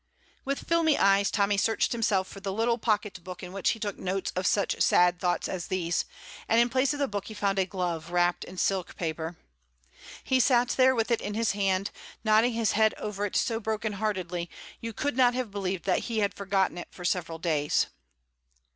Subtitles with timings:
[0.43, 3.99] With filmy eyes Tommy searched himself for the little pocket book in which he took
[3.99, 6.05] notes of such sad thoughts as these,
[6.47, 9.37] and in place of the book he found a glove wrapped in silk paper.
[10.23, 11.91] He sat there with it in his hand,
[12.23, 16.17] nodding his head over it so broken heartedly you could not have believed that he
[16.17, 17.85] had forgotten it for several days.